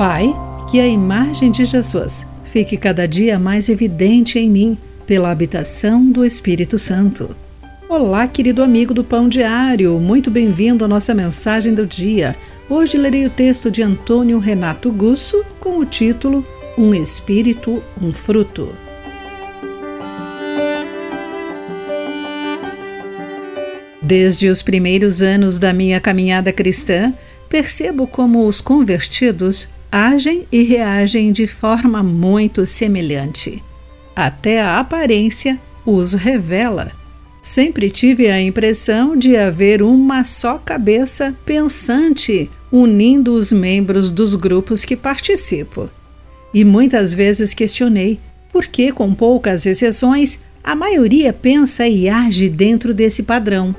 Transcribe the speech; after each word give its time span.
Pai, 0.00 0.34
que 0.70 0.80
a 0.80 0.86
imagem 0.86 1.50
de 1.50 1.62
Jesus 1.66 2.26
fique 2.42 2.78
cada 2.78 3.06
dia 3.06 3.38
mais 3.38 3.68
evidente 3.68 4.38
em 4.38 4.48
mim 4.48 4.78
pela 5.06 5.30
habitação 5.30 6.10
do 6.10 6.24
Espírito 6.24 6.78
Santo. 6.78 7.36
Olá, 7.86 8.26
querido 8.26 8.62
amigo 8.62 8.94
do 8.94 9.04
Pão 9.04 9.28
Diário, 9.28 10.00
muito 10.00 10.30
bem-vindo 10.30 10.86
à 10.86 10.88
nossa 10.88 11.12
mensagem 11.12 11.74
do 11.74 11.86
dia. 11.86 12.34
Hoje 12.66 12.96
lerei 12.96 13.26
o 13.26 13.30
texto 13.30 13.70
de 13.70 13.82
Antônio 13.82 14.38
Renato 14.38 14.90
Gusso 14.90 15.44
com 15.60 15.76
o 15.76 15.84
título 15.84 16.46
Um 16.78 16.94
Espírito, 16.94 17.82
um 18.00 18.10
Fruto. 18.10 18.70
Desde 24.00 24.48
os 24.48 24.62
primeiros 24.62 25.20
anos 25.20 25.58
da 25.58 25.74
minha 25.74 26.00
caminhada 26.00 26.50
cristã, 26.54 27.12
percebo 27.50 28.06
como 28.06 28.46
os 28.46 28.62
convertidos 28.62 29.68
agem 29.90 30.46
e 30.52 30.62
reagem 30.62 31.32
de 31.32 31.46
forma 31.46 32.02
muito 32.02 32.66
semelhante. 32.66 33.62
Até 34.14 34.60
a 34.60 34.78
aparência 34.78 35.60
os 35.84 36.14
revela. 36.14 36.92
Sempre 37.42 37.88
tive 37.88 38.28
a 38.28 38.40
impressão 38.40 39.16
de 39.16 39.36
haver 39.36 39.82
uma 39.82 40.24
só 40.24 40.58
cabeça 40.58 41.34
pensante 41.44 42.50
unindo 42.70 43.34
os 43.34 43.50
membros 43.50 44.10
dos 44.10 44.34
grupos 44.34 44.84
que 44.84 44.94
participo. 44.94 45.90
E 46.52 46.64
muitas 46.64 47.14
vezes 47.14 47.54
questionei 47.54 48.20
por 48.52 48.66
que, 48.66 48.92
com 48.92 49.14
poucas 49.14 49.66
exceções, 49.66 50.38
a 50.62 50.74
maioria 50.74 51.32
pensa 51.32 51.88
e 51.88 52.08
age 52.08 52.48
dentro 52.48 52.92
desse 52.92 53.22
padrão. 53.22 53.74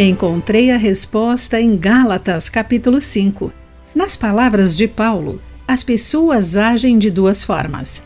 Encontrei 0.00 0.70
a 0.70 0.76
resposta 0.76 1.60
em 1.60 1.76
Gálatas, 1.76 2.48
capítulo 2.48 3.00
5. 3.00 3.52
Nas 3.92 4.16
palavras 4.16 4.76
de 4.76 4.86
Paulo, 4.86 5.42
as 5.66 5.82
pessoas 5.82 6.56
agem 6.56 7.00
de 7.00 7.10
duas 7.10 7.42
formas. 7.42 8.00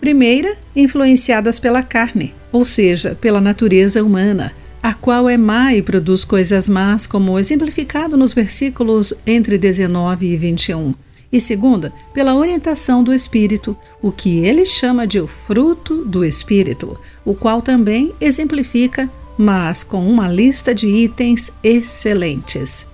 Primeira, 0.00 0.56
influenciadas 0.74 1.60
pela 1.60 1.80
carne, 1.80 2.34
ou 2.50 2.64
seja, 2.64 3.14
pela 3.20 3.40
natureza 3.40 4.02
humana, 4.02 4.52
a 4.82 4.92
qual 4.92 5.28
é 5.28 5.36
má 5.36 5.72
e 5.72 5.80
produz 5.80 6.24
coisas 6.24 6.68
más, 6.68 7.06
como 7.06 7.38
exemplificado 7.38 8.16
nos 8.16 8.34
versículos 8.34 9.14
entre 9.24 9.56
19 9.56 10.26
e 10.26 10.36
21. 10.36 10.92
E 11.30 11.38
segunda, 11.38 11.92
pela 12.12 12.34
orientação 12.34 13.04
do 13.04 13.14
Espírito, 13.14 13.76
o 14.02 14.10
que 14.10 14.38
ele 14.38 14.66
chama 14.66 15.06
de 15.06 15.20
o 15.20 15.28
fruto 15.28 16.04
do 16.04 16.24
Espírito, 16.24 16.98
o 17.24 17.32
qual 17.32 17.62
também 17.62 18.12
exemplifica 18.20 19.08
mas 19.38 19.84
com 19.84 20.04
uma 20.04 20.26
lista 20.26 20.74
de 20.74 20.88
itens 20.88 21.52
excelentes. 21.62 22.88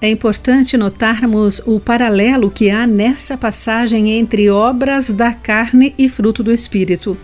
É 0.00 0.08
importante 0.08 0.76
notarmos 0.76 1.60
o 1.66 1.80
paralelo 1.80 2.50
que 2.50 2.70
há 2.70 2.86
nessa 2.86 3.36
passagem 3.36 4.10
entre 4.10 4.48
obras 4.48 5.10
da 5.10 5.32
carne 5.32 5.92
e 5.98 6.08
fruto 6.08 6.44
do 6.44 6.52
espírito. 6.52 7.18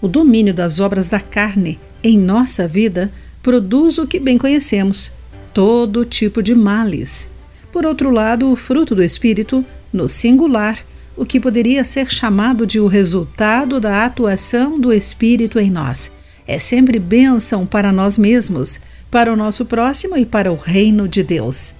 O 0.00 0.08
domínio 0.08 0.54
das 0.54 0.80
obras 0.80 1.10
da 1.10 1.20
carne 1.20 1.78
em 2.02 2.16
nossa 2.16 2.66
vida 2.66 3.12
produz 3.42 3.98
o 3.98 4.06
que 4.06 4.18
bem 4.18 4.38
conhecemos, 4.38 5.12
todo 5.52 6.04
tipo 6.04 6.42
de 6.42 6.54
males. 6.54 7.28
Por 7.70 7.84
outro 7.84 8.10
lado, 8.10 8.50
o 8.50 8.56
fruto 8.56 8.94
do 8.94 9.02
espírito, 9.02 9.64
no 9.92 10.08
singular, 10.08 10.78
o 11.16 11.26
que 11.26 11.38
poderia 11.38 11.84
ser 11.84 12.10
chamado 12.10 12.66
de 12.66 12.80
o 12.80 12.86
resultado 12.86 13.78
da 13.80 14.04
atuação 14.04 14.80
do 14.80 14.92
espírito 14.92 15.58
em 15.58 15.70
nós 15.70 16.10
é 16.46 16.58
sempre 16.58 16.98
bênção 16.98 17.64
para 17.66 17.92
nós 17.92 18.18
mesmos, 18.18 18.80
para 19.10 19.32
o 19.32 19.36
nosso 19.36 19.64
próximo 19.64 20.16
e 20.16 20.26
para 20.26 20.52
o 20.52 20.56
reino 20.56 21.08
de 21.08 21.22
Deus. 21.22 21.74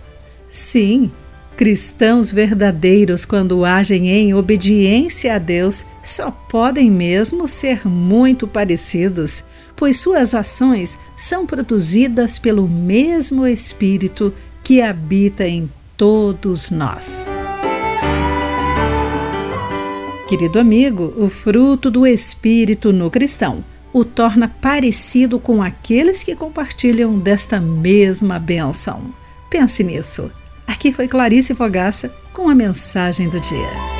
Sim, 0.48 1.10
cristãos 1.56 2.32
verdadeiros, 2.32 3.24
quando 3.24 3.64
agem 3.64 4.08
em 4.08 4.34
obediência 4.34 5.34
a 5.34 5.38
Deus, 5.38 5.84
só 6.02 6.30
podem 6.30 6.90
mesmo 6.90 7.46
ser 7.46 7.86
muito 7.86 8.46
parecidos, 8.46 9.44
pois 9.76 9.98
suas 9.98 10.34
ações 10.34 10.98
são 11.16 11.46
produzidas 11.46 12.38
pelo 12.38 12.68
mesmo 12.68 13.46
Espírito 13.46 14.32
que 14.62 14.80
habita 14.80 15.46
em 15.46 15.68
todos 15.96 16.70
nós. 16.70 17.28
Querido 20.28 20.58
amigo, 20.58 21.12
o 21.18 21.28
fruto 21.28 21.90
do 21.90 22.06
Espírito 22.06 22.92
no 22.92 23.10
cristão 23.10 23.62
o 23.94 24.04
torna 24.04 24.48
parecido 24.48 25.38
com 25.38 25.62
aqueles 25.62 26.24
que 26.24 26.34
compartilham 26.34 27.16
desta 27.16 27.60
mesma 27.60 28.40
bênção. 28.40 29.14
Pense 29.48 29.84
nisso. 29.84 30.32
Aqui 30.66 30.92
foi 30.92 31.06
Clarice 31.06 31.54
Fogaça 31.54 32.12
com 32.32 32.48
a 32.48 32.54
mensagem 32.56 33.28
do 33.28 33.38
dia. 33.38 33.93